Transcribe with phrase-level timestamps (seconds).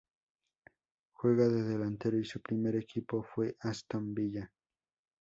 [1.11, 4.51] Juega de delantero y su primer equipo fue Aston Villa.